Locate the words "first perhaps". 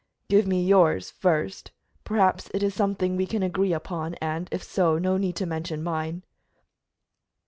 1.11-2.49